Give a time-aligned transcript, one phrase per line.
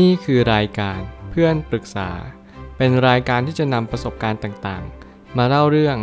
[0.00, 2.10] นี่คือรายการเพื่อนปรึกษา
[2.76, 5.96] เป็นรายการที่จะนำประสบการณ์ต่างๆ มาเล่าเรื่อง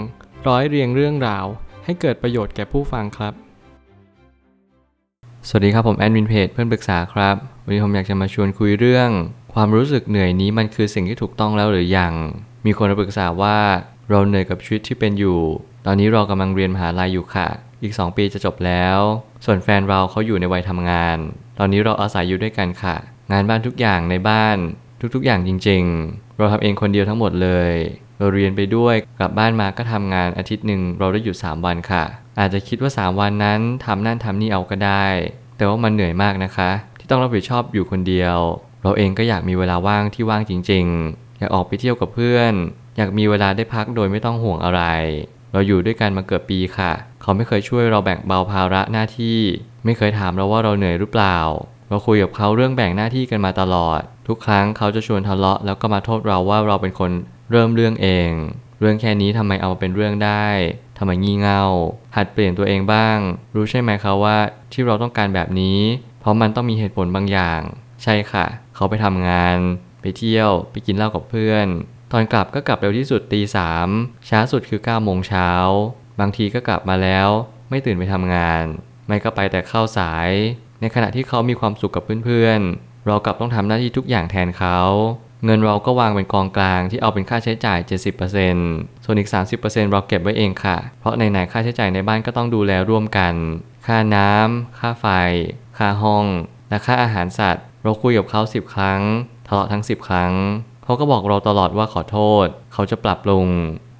[0.47, 1.45] ร้อยเรียงเรื่องราว
[1.85, 3.33] ให้เกิดประโยชน์แก่ผู้ฟังครับ
[5.47, 9.09] สวัสดีครับผมแอดมินเพจเพื่อนปรึกษาครับ วันนี้ผมอยากจะมาชวนคุยเรื่อง
[9.53, 12.13] ความรู้สึกเหนื่อยนี้มันคือสิ่งที่ถูกต้องแล้วหรือยัง
[12.65, 13.57] มีคนมาปรึกษาว่า
[14.09, 15.39] เราเหนื่อยกับชีวิตที่เป็นอยู่
[15.85, 17.47] ตอนนี้เรากำลังเรียนมหาลัยอยู่ค่ะ
[17.83, 18.97] อีก 2 ปีจะจบแล้ว
[19.45, 21.17] ส่วนแฟนเราเขาอยู่ในวัยทำงาน
[21.57, 22.97] ตอนนี้เราอาศัยอยู่ด้วยกันค่ะ
[23.31, 24.57] งานบ้านทุกอย่างในบ้าน
[25.15, 27.71] ทุกๆ อย่างจริง ๆ เราทำเองคนเดียวทั้งหมดเลย
[28.17, 32.03] เราเรียนไปด้วยกลับบ้านมาก็ทำงานอาทิตย์หนึ่งเราได้หยุด3วันค่ะ
[32.39, 35.05] อาจจะคิดว่า 3 วันนั้นทำนั่นทำนี่เอาก็ได้
[35.57, 36.69] แต่ว่ามันเหนื่อยมากนะคะ
[36.99, 38.37] ที่ต้องรับผิดชอบอยู่คนเดียว
[38.83, 42.53] เราเองก็อยากมีเวลาว่างที่ว่างจริง ๆ อยากออกไปเที่ยวกับเพื่อน
[42.97, 44.81] อยากมีเวลาได้พักโดยไม่ต้องห่วงอะไร
[45.51, 46.91] เราอยู่ด้วยกันมาเกือบปีค่ะ
[47.21, 49.39] เขาไม่เคยช่วยเราแบ่งเบาภาระหน้าที่
[49.85, 51.37] ไม่เคยถามเราว่าเราเหนื่อยหรือเปล่า
[51.89, 57.11] เราคุยกับเขาเรื่องแบ่งหน้าที่กันมาตลอด ทุกครั้งเขาจะชวนทะเลาะแล้วก็มาโทษเราว่าเราเป็นคน
[57.51, 58.31] เริ่มเรื่องเอง
[58.79, 60.47] เรื่องแค่นี้ทำไมเอามาเป็นเรื่องได้
[60.97, 61.63] ทำไมงี่เง่า
[62.15, 63.17] หัดเปลี่ยนตัวเองบ้าง
[63.55, 64.37] รู้ใช่ไหมคะว่า
[64.71, 65.79] ที่เราต้องการแบบนี้
[66.19, 67.61] เพราะมันต้องมีเหตุผลบางอย่าง
[68.03, 69.57] ใช่ค่ะ เขาไปทำงาน
[70.01, 71.67] ไปเที่ยว ไปกินเหล้ากับเพื่อน
[72.11, 73.87] ตอนกลับก็กลับเร็วที่สุดตีสาม
[74.29, 75.49] ช้าสุดคือ9ก้าโมงเช้า
[76.19, 77.27] บางทีก็กลับมาแล้ว
[77.69, 78.63] ไม่ตื่นไปทำงาน
[79.07, 80.29] ไม่ก็ไปแต่เข้าสาย
[80.81, 84.79] ในขณะที่เขามีความสุขกับเพื่อนๆ เรากลับต้องทำหน้าที่ทุกอย่างแทนเขา
[85.45, 87.79] เงินเราก็วางเป็นกองกลางที่เอาเป็นค่าใช้จ่าย
[88.41, 93.33] 70%ส่วนอีก 30%เราเก็บไว้เองค่ะ เพราะในๆค่าใช้จ่ายในบ้านก็ต้องดูแลร่วมกัน
[93.87, 95.07] ค่าน้ำค่าไฟ
[95.77, 96.25] ค่าห้อง
[96.69, 99.01] และค่าอาหารสัตว์ เราคุยกับเขา 10 ครั้ง
[99.47, 100.33] ทะเลาะทั้ง 10 ครั้ง
[100.83, 103.47] เขาก็บอกเราตลอดว่าขอโทษ เขาจะปรับปรุง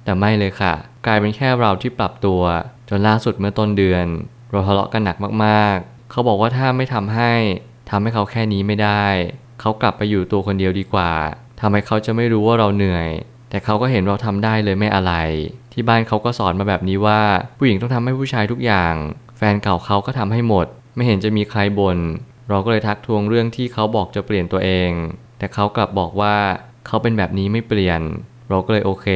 [0.04, 0.74] แต่ไม่เลยค่ะ
[1.06, 2.42] กลายเป็นแค่เราที่ปรับตัว
[2.88, 4.06] จนล่าสุดเมื่อต้นเดือน
[4.50, 5.78] เราทะเลาะกันหนักมาก
[6.10, 7.32] เขาบอกว่าถ้าไม่ทำให้
[7.90, 9.04] ทำให้เขาแค่นี้ไม่ได้
[9.60, 11.12] เขากลับไปอยู่ตัวคนเดียวดีกว่า
[11.60, 13.08] ทำให้เขาจะไม่รู้ว่าเราเหนื่อย
[13.50, 15.12] แต่เขาก็เห็นเราทำได้เลยไม่อะไร
[15.72, 17.20] ที่บ้านเขาก็สอนมาแบบนี้ว่า
[17.58, 18.94] ผู้หญิงต้องทำให้ผู้ชายทุกอย่าง
[19.36, 21.98] แฟนเก่าเขาก็ทำให้หมด ไม่เห็นจะมีใครบน่น
[22.48, 24.90] เราก็เลยทักทวงเรื่องที่เขาบอกจะเปลี่ยนตัวเอง
[25.38, 26.36] แต่เขากลับบอกว่า
[26.86, 28.00] เขาเป็นแบบนี้ไม่เปลี่ยน
[28.50, 29.06] เราก็เลยโอเค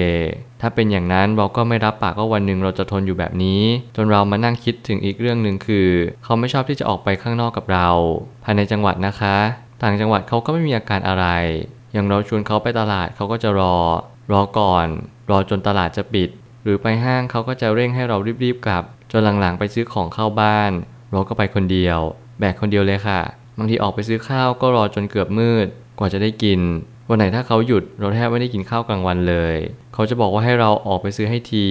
[0.60, 3.62] ถ้าเป็นอย่างนั้นเราก็ไม่รับปากว่าวันหนึ่งเราจะทนอยู่แบบนี้
[3.96, 5.88] จนเรามานั่งคิดถึงอีกเรื่องหนึ่งคือ
[6.24, 7.88] เขาไม่ชอบที่จะออกไปข้างนอกกับเรา
[8.44, 9.36] ภายในจังหวัดนะคะ
[9.82, 11.26] ต่างจังหวัดเขาก็ไม่มีอาการอะไร
[11.92, 13.76] อย่างเราชวนเขาไปตลาดเขาก็จะรอ
[14.32, 14.86] รอก่อน
[15.30, 16.28] รอจนตลาดจะปิด
[16.62, 20.72] หรือไปห้างเขาก็จะเร่งให้เรารีบๆกลับ จนหลังๆไปซื้อของเข้าบ้าน
[21.12, 21.98] เราก็ไปคนเดียว
[22.38, 23.20] แบกคนเดียวเลยค่ะ
[23.58, 25.66] บางทีออกไปซื้อข้าวก็รอจนเกือบมืด
[25.98, 26.60] กว่าจะได้กิน
[27.08, 29.56] วันไหนถ้าเขาหยุดเราแทบไม่ได้กินข้าวกลางวันเลย
[29.94, 31.66] เขาจะบอกว่าให้เราออกไปซื้อให้ที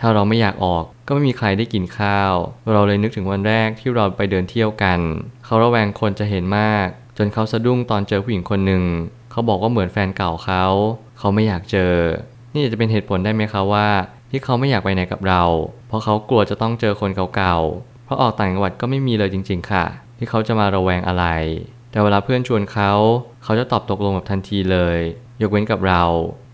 [0.00, 2.32] ถ้าเราไม่อยากออกก็ไม่มีใครได้กินข้าว
[2.72, 5.00] เราเลยนึกถึงวันแรกที่เราไปเดินเที่ยวกัน
[5.44, 6.86] เขาระแวงคนจะเห็นมาก
[7.18, 8.82] จนเขาสะดุ้งตอนเจอผู้หญิงคนหนึ่ง
[9.30, 10.64] เขาบอกว่าเหมือนแฟนเก่าเขา
[11.18, 11.94] เขาไม่อยากเจอ
[12.54, 13.88] นี่จะเป็นเหตุผลได้ไหมคะว่า
[14.30, 15.42] ที่เขาไม่อยากไปไหนกับเรา
[15.88, 19.84] เพราะเขากลัวจะต้องเจอคนเก่าๆ เพราะออกต่างจังหวัดก็ไม่มีเลยจริง ๆ ค่ะ
[20.18, 21.24] ที่เขาจะมาระแวงอะไร
[21.98, 22.92] แต่เวลาเพื่อนชวนเขา
[23.44, 24.98] เขาจะตอบตกลงแบบทันทีเลย
[25.42, 26.02] ยกเว้นกับเรา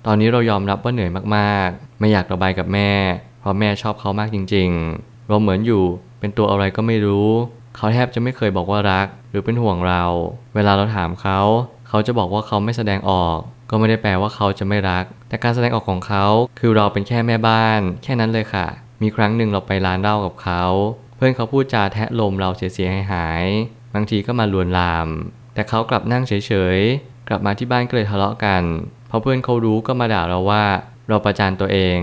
[0.06, 2.92] ตอนนี้เรายอมรับว่าเหนื่อยมากๆ ไม่อยากระบายกับแม่
[3.40, 5.82] เพราะแม่ชอบเขามากจริง ๆ เราเหมือนอยู่
[6.20, 7.28] เป็นตัวอะไรก็ไม่รู้
[7.76, 10.04] เขาแทบจะไม่เคยบอกว่ารัก หรือเป็นห่วงเรา
[10.54, 11.40] เวลาเราถามเขา
[11.88, 13.38] เขาจะบอกว่าเขาไม่แสดงออก
[13.70, 16.26] ก็ไม่ได้แปลว่าเขาจะไม่รัก แต่การแสดงออกของเขา
[16.58, 18.66] คือเราเป็นแค่แม่บ้าน แค่นั้นเลยค่ะ
[19.02, 20.62] มีครั้งหนึ่งเราไปร้านเหล้ากับเขา
[21.16, 23.46] เพื่อนเขาพูดจาแทะลมเราเสียๆหาย
[23.94, 25.08] บางทีก็มาลวนลาม
[25.54, 26.32] แต่เขากลับนั่งเฉ
[26.76, 28.62] ยๆ กลับมาที่บ้านก็เลยทะเลาะกัน
[29.10, 30.64] พอเพื่อนเขารู้ก็มาด่าเราว่า
[31.08, 31.98] เราประจานตัวเอง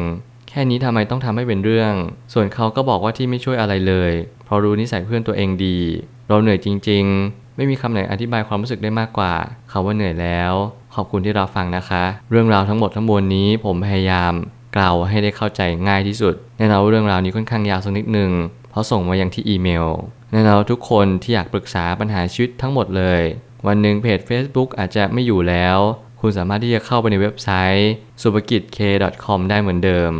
[0.49, 1.93] แค่นี้ทำไมต้องทำให้เป็นเรื่อง
[2.33, 4.11] ส่วนเขาก็บอกว่าที่ไม่ช่วยอะไรเลย
[4.45, 5.79] เพราะรู้นิสัยเพื่อนตัวเองดี
[6.27, 9.33] เราเหนื่อยจริง ๆ ไม่มีคำไหนอธิบายความรู้สึกได้มากกว่า
[9.71, 10.53] คาว่าเหนื่อยแล้ว
[10.95, 14.33] ขอบคุณที่เราฟังนะคะ เรื่องราวทั้งหมดทั้งมวลนี้ผมพยายาม
[14.75, 18.31] กล่าวให้ได้เข้าใจง่ายที่สุดแน่นอนเรื่องราวนี้ค่อนข้างยาวสักนิดหนึ่ง
[18.69, 19.85] เพราะส่งมาอยังที่อีเมล
[20.31, 23.21] แน่นอนทุกคนที่อยากปรึกษาปัญหาชีวิตทั้งหมดเลย
[23.67, 25.77] วันหนึ่งเพจ Facebook อาจจะไม่อยู่แล้ว
[26.21, 27.91] คุณสามารถที่จะเข้าไปในเว็บไซต์
[28.21, 28.79] s u p a k i t k
[29.25, 30.11] com ได้เหมือนเดิม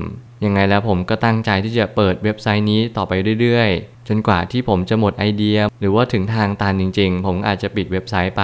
[0.46, 8.44] ยังไงแล้วผมก็ตั้งใจที่จะเปิดเว็บไซต์นี้ต่อไปเรื่อยๆ จนกว่าที่ผมจะหมดไอเดีย หรือว่าถึงทางตันจริง ๆ ผมอาจจะปิดเว็บไซต์ไป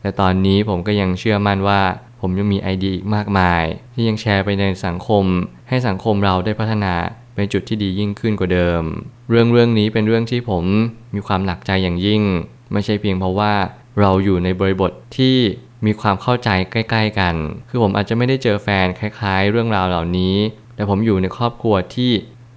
[0.00, 1.80] แต่ตอนนี้ผมก็ยังเชื่อมั่นว่า
[2.20, 3.62] ผมยังมีไอเดียอีกมากมาย
[3.94, 5.24] ที่ยังแชร์ไปในสังคม
[5.68, 6.94] ให้สังคมเราได้พัฒนา
[7.34, 8.82] เป็นจุดที่ดียิ่งขึ้นกว่าเดิม
[9.30, 10.64] เรื่องเรื่องนี้เป็นเรื่องที่ผม
[11.14, 12.22] มีความหนักใจอย่างยิ่ง
[12.72, 13.52] ไม่ใช่เพียงเพราะว่า
[14.00, 15.36] เราอยู่ในบริบทที่
[15.86, 17.34] มีความเข้าใจใกล้ ๆ กัน
[17.68, 20.36] คือผมอาจจะไม่ได้เจอแฟนคล้าย ๆ เรื่องราวเหล่านี้
[20.76, 22.12] แต่ผมอยู่ในครอบครัวที่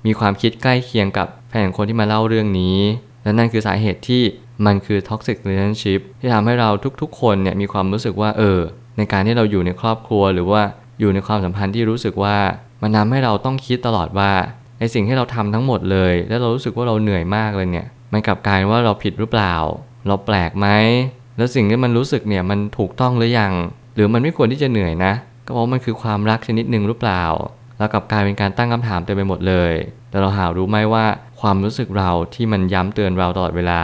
[0.05, 2.77] มีความคิดใกล้เคียงกับแฟนคนที่มาเล่าเรื่องนี้
[3.23, 4.23] และนั่นคือสาเหตุที่
[4.65, 6.69] มันคือ toxic relationship ที่ทำให้เรา
[7.01, 8.59] ทุกๆ คนเนี่ยมีความรู้สึกว่าเออ
[8.97, 10.61] ในการที่เราอยู่ในครอบครัวหรือว่า
[10.99, 12.37] อยู่ในความสัมพันธ์ที่รู้สึกว่า
[12.81, 14.31] มันทาให้เราต้องคิดตลอดว่า
[14.79, 19.55] ไอสิ่งที่เราทำทั้งหมดเลย แล้วเรารู้สึกว่าเราเหนื่อยมากเลยเนี่ย มันกลับกลายว่าเราผิดหรือเปล่า
[20.07, 20.67] เราแปลกไหม
[21.37, 23.53] แล้วสิ่งที่มันรู้สึกเนี่ยมันถูกต้องหรือยัง
[23.95, 25.13] หรือมันไม่ควรที่จะเหนื่อยนะ
[25.45, 27.23] ก็เพราะมันคือความรักชนิดหนึ่งหรือเปล่า
[27.77, 29.73] แล้วกลับกลายเป็นการตั้งคำถามเต็มไปหมดเลย
[30.09, 31.05] แต่เราหารู้ไหมว่า
[31.41, 33.81] ความรู้สึกเราที่มันย้ำเตือนเราตลอดเวลา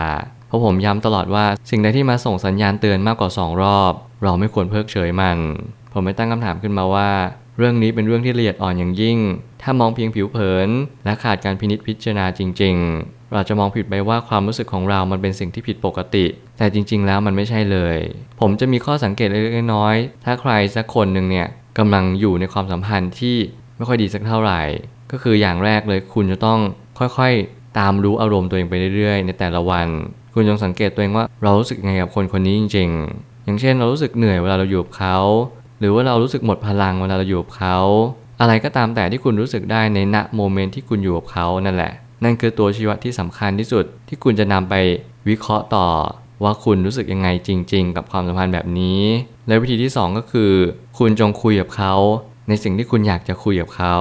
[0.48, 3.94] เพราะผมย้ำตลอดว่าสิ่งใดที่มาส่งสัญญาณเตือนมากกว่า 2 รอบ
[4.24, 5.38] เราไม่ควรเพิกเฉยมัน
[5.94, 7.10] ผมไม่ตั้งคำถามขึ้นมาว่า
[7.58, 9.18] เรื่องนี้เป็นเรื่องที่ละเอียดอ่อนอย่างยิ่ง
[9.64, 10.70] ถ้ามองเพียงผิวเผิน
[11.06, 16.26] และขาดการพินิจพิจารณาจริง ๆ เราจะมองผิดไปว่าความรู้สึกของเรามันเป็นสิ่งที่ผิดปกติ
[16.58, 17.98] แต่จริง ๆ แล้วมันไม่ใช่เลย
[18.40, 23.38] ผมจะมีข้อสังเกตเล็กๆน้อยๆถ้าใครสักคนหนึ่งเนี่ยกำลังอยู่ในความสัมพันธ์ที่
[23.78, 24.62] ไม่ค่อยดีสักเท่าไหร่
[25.12, 26.60] ก็คืออย่างแรกเลยคุณจะต้อง
[27.00, 29.88] ค่อยๆ ตามรู้อารมณ์ตัวเองไปเรื่อยๆ ในแต่ละวัน
[30.34, 35.18] คุณจงสังเกตตัวเองว่าเรารู้สึกไงกับคนคนนี้จริง ๆ อย่างเช่น เรารู้สึกเหนื่อยเวลาเราอยู่กับเขา
[35.80, 37.78] หรือว่าเรารู้สึกหมดพลังเวลาเราอยู่กับเขา
[38.40, 41.94] อะไรก็ตามแต่ที่คุณรู้สึกได้ในณโมเมนต์ที่คุณอยู่กับเขานั่นแหละ
[42.24, 44.76] นั่นคือตัวชี้วัดที่สำคัญที่สุดที่คุณจะนำไป
[45.30, 45.88] วิเคราะห์ต่อ
[46.44, 49.02] ว่าคุณรู้สึกยังไงจริง ๆ กับความสัมพันธ์แบบนี้
[49.48, 50.52] และวิธีที่ 2 ก็คือ
[50.98, 51.94] คุณจงคุยกับเขา
[52.48, 53.98] ในสิ่งที่คุณอยากจะคุยกับเขา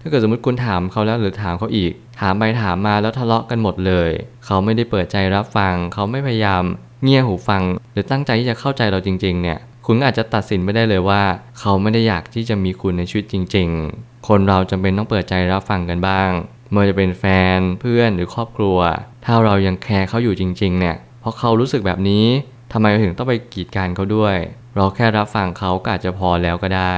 [0.00, 4.10] ถ้าเกิดสมมติคุณถามเขาแล้วหรือถามเขาอีก ถามไปถามมาแล้วทะเลาะกันหมดเลย
[4.44, 6.62] เขาไม่ได้เปิดใจรับฟัง เขาไม่พยายาม
[7.02, 7.62] เงี่ยหูฟัง
[7.92, 9.58] หรือตั้งใจที่จะเข้าใจเราจริง ๆ เนี่ย
[9.92, 11.22] คุณอาจจะตัดสินไม่ได้เลยว่า
[11.60, 16.30] เขาไม่ได้อยากที่จะมีคุณในชีวิตจริง ๆ คนเราจำเป็นต้องเปิดใจรับฟังกันบ้าง
[16.70, 17.24] ไม่ว่าจะเป็นแฟ
[17.56, 18.78] นเพื่อนหรือครอบครัว
[19.24, 22.26] ถ้าเรายังแคร์เขาอยู่จริง ๆ เนี่ยเพราะเขารู้สึกแบบนี้
[22.72, 24.36] ทำไมเราถึงต้องไปกีดกันเขาด้วย
[24.76, 26.96] เราแค่รับฟังเขาก็อาจจะพอแล้วก็ได้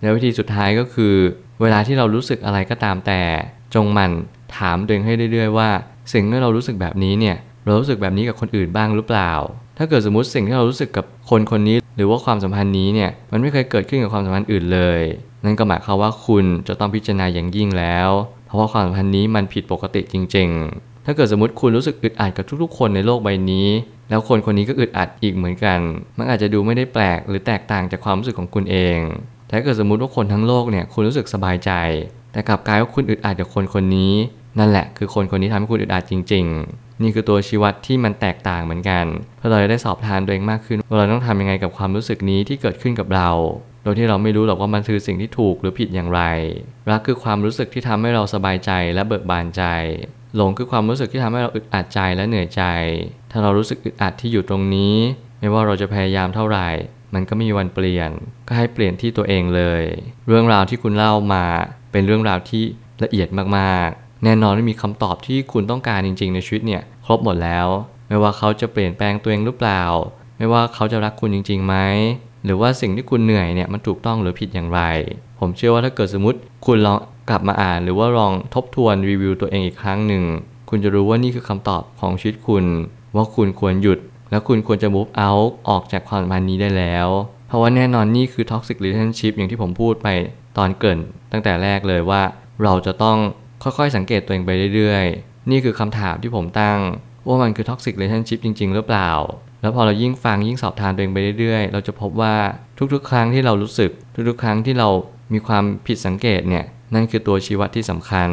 [0.00, 1.14] แล้ววิธีสุดท้ายก็คือ
[1.60, 3.22] เวลาที่เรารู้สึกอะไรก็ตามแต่
[3.74, 4.10] จงมัน
[4.56, 5.70] ถามตัวเองให้เรื่อยๆว่า
[6.12, 9.32] สิ่งที่เรารู้สึกแบบนี้เนี่ยเรารู้สึกแบบนี้กับคนอื่นบ้างหรือเปล่า
[9.78, 15.00] ถ้าเกิดสมมติสิ่งที่เรารู้สึกกับคนคนนี้ หรือว่าความสัมพันธ์นี้เนี่ยมันไม่เคยเกิดขึ้นกับความสัมพันธ์อื่นเลย
[15.44, 18.08] นั่นก็หมายความว่าคุณจะต้องพิจารณาอย่างยิ่งแล้ว
[18.46, 20.48] เพราะว่าความสัมพันธ์นี้มันผิดปกติจริง
[20.78, 23.68] ๆ ถ้าเกิดสมมติคุณรู้สึกอึดอัดกับทุกๆ คนในโลกใบนี้
[24.10, 25.78] แล้วคนคนนี้ก็อึดอัดอีกเหมือนกัน
[26.18, 28.98] มันอาจจะดูไม่ได้แปลกหรือแตกต่างจากความรู้สึกของคุณเอง
[29.46, 31.70] แต่ถ้าเกิดสมมติว่าคนทั้งโลกเนี่ยคุณรู้สึกสบายใจ
[32.32, 34.14] แต่กลับกลายว่าคุณอึดอัดกับคนคนนี้
[34.58, 39.04] นั่นแหละคือคนคนนี้ทำให้คุณอึดอัดจริง ๆ นี่คือตัวชี้วัดที่มันแตกต่างเหมือนกัน
[39.38, 43.30] เพื่อเราจะได้สอบทานตัวเองมากขึ้นว่าเราต้องทำยังไงกับความรู้สึกนี้ที่เกิดขึ้นกับเรา
[43.82, 46.22] โดยที่เราไม่รู้หรอกว่ามันคือสิ่งที่ถูกหรือผิดอย่างไร
[46.90, 49.62] รักคือความรู้สึกที่ทำให้เราสบายใจและเบิกบานใจ
[50.36, 52.62] หลงคือความรู้สึกที่ทำให้เราอึดอัดใจและเหนื่อยใจ
[53.30, 54.96] ถ้าเรารู้สึกอึดอัดที่อยู่ตรงนี้
[55.40, 56.68] ไม่ว่าเราจะพยายามเท่าไหร่
[57.14, 58.10] มันก็ไม่มีวันเปลี่ยน
[58.48, 59.82] ก็ให้เปลี่ยนที่ตัวเองเลย
[60.28, 61.44] เรื่องราวที่คุณเล่ามา
[61.92, 62.62] เป็นเรื่องราวที่
[63.04, 63.28] ละเอียด
[63.58, 67.66] มากๆ แน่นอนว่ามีคำตอบที่คุณต้องการจริง ๆ ในชีวิตเนี่ย ครบหมดแล้ว
[68.08, 69.82] ไม่ว่าเขาจะเปลี่ยนแปลงตัวเองหรือเปล่า
[70.38, 71.76] ไม่ว่าเขาจะรักคุณจริงๆไหม
[72.44, 74.80] หรือว่าสิ่งที่คุณเหนื่อยเนี่ยมันถูกต้องหรือผิดอย่างไร
[75.40, 76.98] ผมเชื่อว่าถ้าเกิดสมมติคุณลอง
[77.30, 80.24] กลับมาอ่าน หรือว่าลองทบทวนรีวิวตัวเองอีกครั้งหนึ่ง
[80.68, 82.64] คุณจะรู้ว่านี่คือคำตอบของชีวิตคุณ
[83.16, 83.98] ว่าคุณควรหยุด
[84.30, 87.08] และคุณควรจะ move out ออกจากความสัมพันธ์นี้ได้แล้ว
[87.48, 90.08] เพราะว่าแน่นอนนี่คือ toxic relationship อย่างที่ผมพูดไป
[90.58, 90.98] ตอนเกิน
[91.32, 92.22] ตั้งแต่แรกเลยว่า
[92.62, 93.18] เราจะต้อง
[93.62, 96.78] ค่อยๆสังเกตตัวเองไปเรื่อยๆ นี่คือคำถามที่ผมตั้ง
[97.26, 99.10] ว่ามันคือ toxic relationship จริง ๆ หรือเปล่า
[99.62, 102.34] แล้วพอเรายิ่งฟังยิ่งสอบทานตัวเองไปเรื่อยๆ เราจะพบว่า
[102.94, 103.90] ทุกๆ ครั้งที่เรารู้สึก
[104.28, 104.88] ทุกๆ ครั้งที่เรา
[105.32, 108.30] มีความผิดสังเกตเนี่ยนั่นคือตัวชี้วัดที่สำคัญ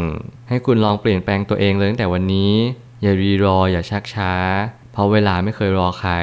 [0.49, 2.53] ให้คุณลองเปลี่ยนแปลงตัวเองเลยตั้งแต่วันนี้
[3.01, 4.33] อย่ารีรอ อย่าชักช้า
[4.93, 6.13] เพราะเวลาไม่เคยรอใคร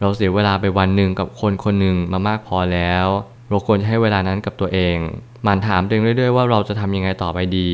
[0.00, 3.06] เราเสียเวลาไปวันหนึ่งกับคนคนหนึ่งมามากพอแล้ว
[3.48, 4.96] เราควรจะให้เวลานั้นกับตัวเอง
[5.46, 7.70] มันถามตัวเองเรื่อยๆว่าเราจะทำยังไงต่อไปดี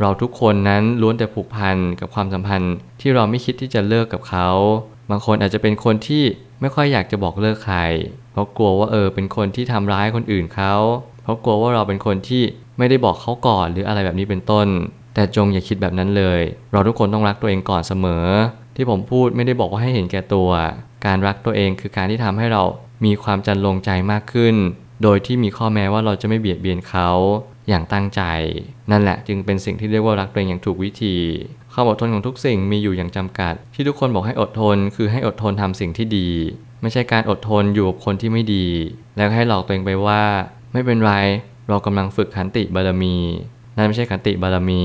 [0.00, 4.48] เราทุกคนนั้นล้วนแต่ผูกพันกับความสัมพันธ์ที่เราไม่คิดที่จะเลิกกับเขา
[5.10, 6.24] บางคนอาจจะเป็นคนที่
[6.60, 7.78] ไม่ค่อยอยากจะบอกเลิกใคร
[8.32, 10.74] เพราะกลัวว่าเออเป็นคนที่ทำร้ายคนอื่นเขา
[11.22, 12.42] เพราะกลัวว่าเราเป็นคนที่
[12.78, 14.66] ไม่ได้บอกเขาก่อนหรืออะไรแบบนี้เป็นต้น
[15.14, 16.40] แต่จงอย่าคิดแบบนั้นเลย
[16.72, 18.26] เราทุกคนต้องรักตัวเองก่อนเสมอ
[18.76, 20.50] ที่ผมพูดไม่ได้บอกว่าให้เห็นแก่ตัว
[21.06, 22.62] การรักตัวเองคือการที่ทำให้เรา
[23.04, 24.54] มีความจันลงใจมากขึ้น
[25.02, 27.08] โดยที่มีข้อแม้ว่าเราจะไม่เบียดเบียนเขา
[27.68, 28.22] อย่างตั้งใจ
[28.90, 31.16] นั่นแหละจึงเป็นสิ่งที่เรียกว่ารักตัวเองอย่างถูกวิธี
[31.72, 36.28] ความอดทนของทุกสิ่งมีอยู่อย่างจำกัด ที่ทุกคนบอกให้อดทนคือให้อดทนทำสิ่งที่ดี
[36.82, 38.66] ไม่ใช่การอดทนอยู่กับคนที่ไม่ดี
[39.16, 40.22] แล้วให้หลอกตัวเองไปว่า
[40.72, 41.12] ไม่เป็นไร
[41.68, 43.16] เรากำลังฝึกขันติบารมี
[43.76, 44.82] นั่นไม่ใช่ขันติบารมี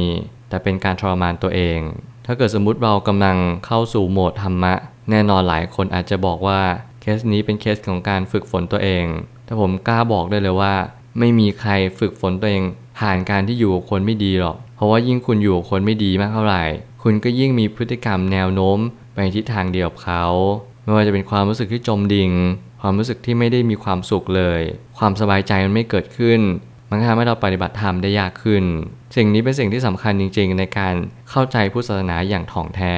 [0.50, 1.79] แต่เป็นการทรมานตัวเอง
[2.25, 4.74] ถ้าเกิดสมมุติเรากำลังเข้าสู่โหมดธรรมะ
[5.10, 6.62] แน่นอนหลายคนอาจจะบอกว่า
[7.01, 9.05] เคสนี้เป็นเคสของการฝึกฝนตัวเอง
[9.45, 10.73] แต่ผมกล้าบอกได้เลยว่า
[11.19, 12.63] ไม่มีใครฝึกฝนตัวเอง
[12.99, 16.63] ผ่านการที่อยู่กับคนไม่ดีหรอก เพราะว่ายิ่งคุณอยู่กับคนไม่ดีมากเท่าไหร่
[17.03, 18.77] คุณก็ยิ่งมีพฤติกรรมแนวโน้ม
[19.13, 20.23] ไปในทิศทางเดียวกับเขา
[20.83, 22.31] ไม่ว่าจะเป็นความรู้สึกที่จมดิ่ง
[22.81, 24.61] ความรู้สึกที่ไม่ได้มีความสุขเลย
[24.97, 26.41] ความสบายใจมันไม่เกิดขึ้น
[26.89, 28.63] มันทำให้เราปฏิบัติธรรมได้ยากขึ้น
[29.15, 30.93] สิ่งนี้เป็นสิ่งที่สำคัญจริง ๆ ในการ
[31.29, 32.95] เข้าใจพุทธศาสนาอย่างถ่องแท้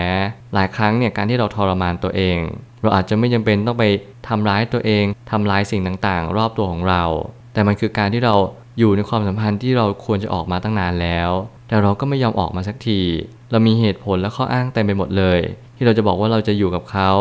[0.53, 2.37] หลายครั้งเนี่ยการที่เราทรมานตัวเอง
[2.81, 3.85] เราอาจจะไม่จำเป็นต้องไป
[4.29, 7.03] ทำร้ายตัวเองทำลายสิ่งต่างๆ รอบตัวของเรา
[7.53, 8.35] แต่มันคือการที่เรา
[8.79, 11.29] อยู่ในความสัมพันธ์ที่เราควรจะออกมาตั้งนานแล้ว
[11.67, 13.01] แต่เราก็ไม่ยอมออกมาสักที
[13.51, 15.39] เรามีเหตุผลและข้ออ้างเต็มไปหมดเลย
[15.75, 17.11] ที่เราจะบอกว่าเราจะอยู่กับเขา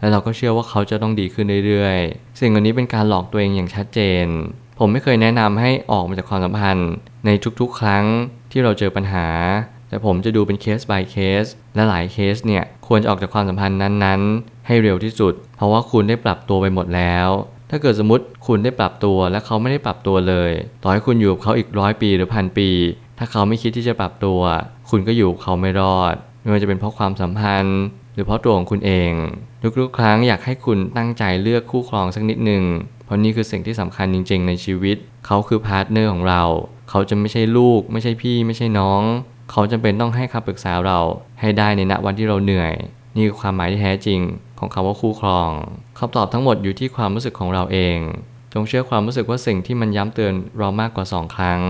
[0.00, 4.26] และเราก็เชื่อว่าเขาจะต้องดีขึ้นเรื่อยๆ สิ่งเหล่านี้เป็นการหลอกตัวเองอย่างชัดเจน
[4.78, 6.92] ผมไม่เคยแนะนำให้ออกมาจากความสัมพันธ์
[7.26, 7.30] ใน
[7.60, 8.04] ทุกๆ ครั้ง
[8.50, 9.26] ที่เราเจอปัญหา
[9.94, 17.28] แต่ผมจะดูเป็นเคส by เคส และหลายเคสเนี่ย ควรจะออกจากความสัมพันธ์นั้นๆ ให้เร็วที่สุด เพราะว่าคุณได้ปรับตัวไปหมดแล้ว
[17.70, 20.50] ถ้าเกิดสมมติคุณได้ปรับตัวและเขาไม่ได้ปรับตัวเลย
[20.82, 22.70] ต่อให้คุณอยู่กับเขาอีกร้อยปีหรือพันปี
[23.18, 24.40] ถ้าเขาไม่คิดที่จะปรับตัว
[24.90, 27.80] คุณก็อยู่กับเขาไม่รอด ไม่ว่าจะเป็นเพราะความสัมพันธ์
[28.14, 29.10] หรือเพราะตัวของคุณเอง
[29.80, 32.64] ทุกๆครั้งอยากให้คุณตั้งใจเลือกคู่ครองสักนิดหนึ่ง
[33.04, 34.96] เพราะนี่คือสิ่งที่สำคัญจริง ๆ ในชีวิต
[35.26, 36.42] เขาคือ partner ของเรา
[36.90, 39.02] เขาจะไม่ใช่ลูก ไม่ใช่พี่ ไม่ใช่น้อง
[39.50, 40.98] เขาจำเป็นต้องให้คำปรึกษาเรา
[41.40, 42.74] ให้ได้ในณวันที่เราเหนื่อย
[43.16, 44.20] นี่คือความหมายที่แท้จริง
[44.58, 45.50] ของคำว่าคู่ครอง
[45.98, 47.98] คำตอบทั้งหมดอยู่ที่ความรู้สึกของเราเอง
[48.52, 51.60] จงเชื่อความรู้สึกว่าสิ่งที่มันย้ำเตือนเรามากกว่าสองครั้ง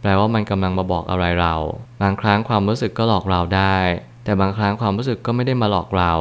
[0.00, 1.54] แปลว่ามันกำลังมาบอกอะไรเรา
[2.02, 3.76] บางครั้งความรู้สึกก็หลอกเราได้
[4.24, 6.12] แต่บางครั้งความรู้สึกก็ไม่ได้มาหลอกเรา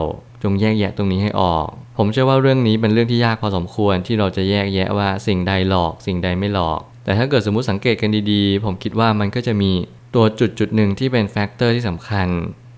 [0.43, 9.71] จงแยกแยะตรงนี้ให้ออก ผมเชื่อว่าเรื่องนี้เป็นเรื่องที่ยากพอสมควรที่เราจะแยกแยะว่าสิ่งใดหลอก สิ่งใดไม่หลอก แต่ถ้าเกิดสมมติสังเกตกันดีๆ ผมคิดว่ามันก็จะมี
[10.15, 12.27] ตัวจุดจุดหนึ่งที่เป็น factor ที่สำคัญ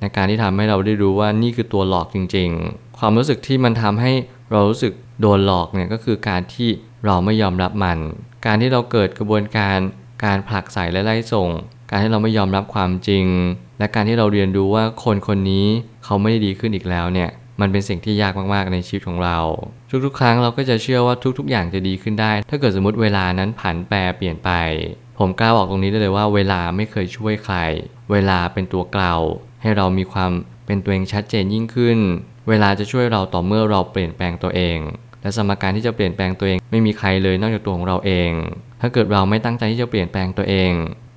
[0.02, 4.12] ในการที่ทำให้เราได้รู้ว่านี่คือตัวหลอกจริง ๆ ความรู้สึกที่มันทำให้
[4.52, 6.70] เรารู้สึกโดนหลอกเนี่ยก็คือการที่
[7.06, 8.00] เราไม่ยอมรับมัน
[8.46, 9.78] การที่เราเกิดกระบวนการ
[10.26, 11.50] การผลักไสและไล่ส่ง
[11.90, 13.26] การที่เราไม่ยอมรับความจริง
[13.80, 15.68] และการที่เราเรียนรู้ว่าคนคนนี้
[16.04, 17.30] เขาไม่ได้ดีขึ้นอีกแล้วเนี่ย
[17.62, 19.38] มันเป็นสิ่งที่ยากมากๆในชีวิตของเรา
[20.06, 24.50] ทุกๆ ครั้งเราก็จะเชื่อว่าทุกๆ อย่างจะดีขึ้นได้ ถ้าเกิดสมมติเวลานั้นผันแปรเปลี่ยนไป
[25.22, 27.58] ผมกล้าบอกตรงนี้ได้เลยว่าเวลาไม่เคยช่วยใคร
[28.12, 29.16] เวลาเป็นตัวเกลา
[29.62, 30.32] ให้เรามีความ
[30.66, 32.00] เป็นตัวเองชัดเจนยิ่งขึ้น
[32.50, 34.78] เวลาจะช่วยเราต่อเมื่อเราเปลี่ยนแปลงตัวเอง
[35.22, 38.32] และสมการที่จะเปลี่ยนแปลงตัวเอง ไม่มีใครเลยนอกจากตัวของเราเอง
[38.82, 40.72] ถ้าเกิดเราไม่ตั้งใจที่จะเปลี่ยนแปลงตัวเอง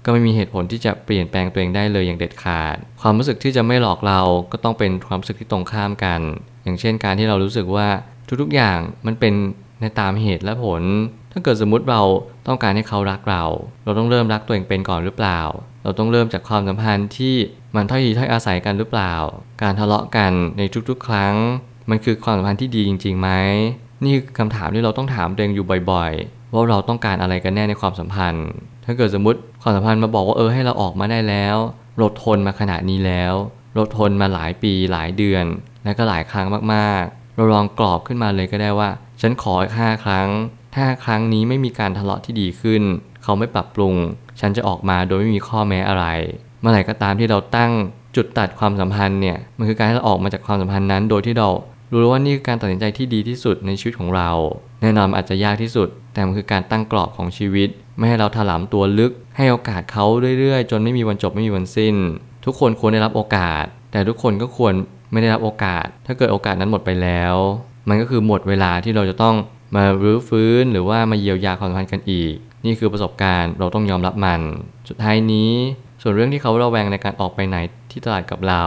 [0.05, 4.21] ก็ไม่มีเหตุผลที่จะเปลี่ยนแปลงตัวเองได้เลยอย่างเด็ดขาด ความรู้สึกที่จะไม่หลอกเรา
[4.53, 6.21] ก็ต้องเป็นความรู้สึกที่ตรงข้ามกัน
[6.65, 7.89] อย่างเช่นการที่เรารู้สึกว่า
[8.41, 9.35] ทุกๆอย่างมันเป็น
[9.81, 10.83] ในตามเหตุและผล
[11.37, 12.03] ถ้าเกิดสมมติเรา
[12.47, 13.45] ต้องการให้เขารักเรา
[13.85, 15.41] เราต้องเริ่มรักตัวเองเป็นก่อนหรือเปล่า
[15.85, 17.35] เราต้องเริ่มจากความสัมพันธ์ที่
[17.75, 19.15] มันถ้อยทีถ้อยอาศัยกันหรือเปล่า
[19.63, 21.35] การทะเลาะกันในทุกๆ ครั้ง
[21.91, 23.31] มันคือความสัมพันธ์ที่ดีจริงๆไหม
[24.05, 28.47] นี่คือคำถามที่เราต้องถามตัวเองอยู่บ่อยๆ ว่าเราต้องการอะไรกันแน่ในความสัมพันธ์
[28.85, 31.57] ถ้าเกิดสมมติความสัมพันธ์มาบอกว่าเออให้เราออกมาได้แล้ว
[31.99, 33.33] เราทนมาขนาดนี้แล้ว
[33.75, 35.45] เราทนมาหลายปีหลายเดือน
[35.85, 38.89] และก็หลายครั้งมากๆ เราลองกรอบขึ้นมาเลยก็ได้ว่า
[39.21, 40.29] ฉันขออีกห้าครั้ง
[40.75, 42.83] ถ้าครั้งนี้ไม่มีการทะเลาะที่ดีขึ้น
[43.23, 43.95] เขาไม่ปรับปรุง
[44.41, 46.07] ฉันจะออกมาโดยไม่มีข้อแม้อะไร
[46.61, 47.73] เมื่อไหร่ก็ตามที่เราตั้ง
[48.17, 51.49] จุดตัดความสัมพันธ์เนี่ย มันคือการให้เราออกมาจากความสัมพันธ์นั้น โดยที่เรา
[51.91, 54.31] รู้วว่านี่คือการตัดสินใจที่ดีที่สุดในชีวิตของเรา
[54.83, 60.05] แน่นอนอาจจะยากที่สุด แต่มันคือการตั้งกรอบของชีวิต ไม่ให้เราถลำตัวลึก ให้โอกาสเขา
[60.39, 61.95] เรื่อยๆ จนไม่มีวันจบไม่มีวันสิ้น
[62.45, 64.73] ทุกคนควรได้รับโอกาส แต่ทุกคนก็ควร
[65.13, 67.35] ไม่ได้รับโอกาส ถ้าเกิดโอกาสนั้นหมดไปแล้ว
[67.89, 69.37] มันก็คือหมดเวลาที่เราจะต้อง
[69.75, 74.41] มารื้อฟื้นหรือว่ามาเยียวยาความสัมพันธ์กันอีก นี่คือประสบการณ์เราต้องยอมรับมัน
[74.89, 75.51] สุดท้ายนี้
[76.03, 77.57] ส่วนเรื่องที่เขาระแวงในการออกไปไหน
[77.91, 78.65] ที่ตลาดกับเรา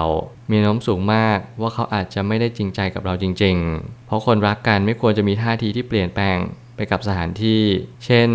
[0.52, 6.38] มีน้มสูงมากว่าเขาอาจจะไม่ได้จริงใจกับเราจริง ๆ เพราะคนรักกันไม่ควรจะมีท่าทีที่เปลี่ยนแปลง
[6.76, 7.62] ไปกับสถานที่
[8.06, 8.30] เช่น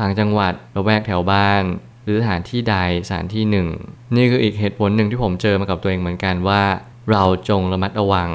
[0.00, 1.62] ต่างจังหวัดระแวกแถวบ้าน
[2.04, 2.76] หรือสถานที่ใด
[3.08, 3.68] สถานที่หนึ่ง
[4.16, 6.62] นี่คืออีกเหตุผลหนึ่งที่ผมเจอมากับตัวเองเหมือนกันว่า
[7.10, 8.30] เราจงระมัดระวัง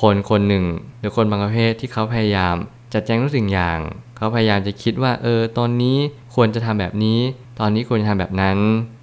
[0.00, 0.64] คนคนหนึ่ง
[0.98, 2.56] หรือคนบางประเภทที่เขาพยายาม
[2.94, 3.78] จัดแจงทุกสิ่งอย่าง
[4.16, 5.96] เขาพยายามจะคิดว่าเออตอนนี้
[6.34, 7.18] ควรจะทำแบบนี้
[7.60, 8.58] ตอนนี้ควรจะทำแบบนั้น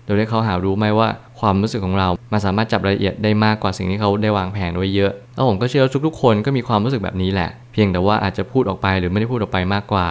[0.05, 10.09] โดยที่เขาหารู้ไหมว่าความรู้สึกของเรา มันสามารถจับรายละเอียดได้มากกว่าสิ่งที่เขาได้วางแผนไว้เยอะ แล้วผมก็เชื่อทุกๆ คนก็มีความรู้สึกแบบนี้แหละ เพียงแต่ว่าอาจจะพูดออกไปหรือไม่ได้พูดออกไปมากกว่า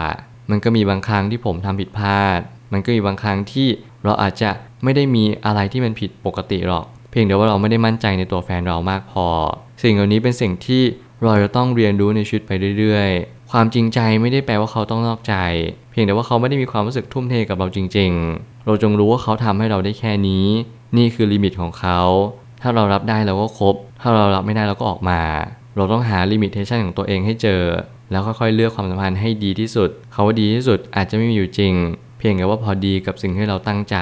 [0.51, 2.39] มันก็มีบางครั้งที่ผมทำผิดพลาด
[2.73, 3.67] มันก็มีบางครั้งที่
[4.05, 4.49] เราอาจจะ
[4.83, 9.27] ไม่ได้มีอะไรที่มันผิดปกติหรอก เพียงแต่ว่าเราไม่ได้มั่นใจในตัวแฟนเรามากพอ
[9.83, 10.83] สิ่งเหล่านี้เป็นสิ่งที่
[11.23, 13.09] เราจะต้องเรียนรู้ในชีวิตไปเรื่อย
[13.51, 15.35] ความจริงใจไม่ได้แปลว่าเขาต้องนอกใจ
[15.91, 20.45] เพียงแต่ว่าเขาไม่ได้มีความรู้สึกทุ่มเทกับเราจริง ๆ เราจงรู้ว่าเขาทำให้เราได้แค่นี้
[20.97, 21.99] นี่คือลิมิตของเขา
[22.61, 25.21] ถ้าเรารับได้เราก็ครบ ถ้าเรารับไม่ได้เราก็ออกมา
[25.75, 27.61] เราต้องหา limitation ของตัวเองให้เจอ
[28.11, 31.73] แล้วค่อยๆเลือกความสัมพันธ์ให้ดีที่สุด เขาว่าดีที่สุดอาจจะไม่มีอยู่จริง
[32.17, 33.97] เพียงแต่ว่าพอดีกับสิ่งที่เราตั้งใจ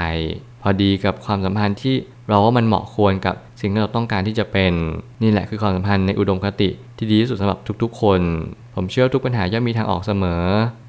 [0.62, 1.96] พอดีกับความสัมพันธ์ที่
[2.30, 4.74] เราว่ามันเหมาะควรกับสิ่งที่เราต้องการที่จะเป็น
[5.24, 8.22] นี่แหละคือความสัมพันธ์ในอุดมคติ ที่ดีที่สุดสำหรับทุกๆ คน
[8.76, 10.44] ผมเชื่อว่าทุกปัญหาย่อมมีทางออกเสมอ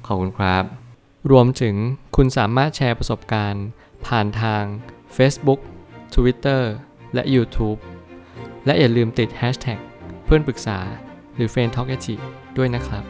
[0.07, 0.63] ขอบคุณครับ
[1.31, 1.75] รวมถึง
[2.15, 3.65] คุณสามารถแชร์ประสบการณ์
[4.05, 4.63] ผ่านทาง
[5.17, 5.59] Facebook
[6.15, 6.61] Twitter
[7.13, 7.79] และ YouTube
[8.65, 9.79] และอย่าลืมติด Hashtag
[10.25, 10.79] เพื่อนปรึกษา
[11.35, 11.87] หรือ f r ร e n d Talk
[12.57, 13.03] ด้วยนะครับ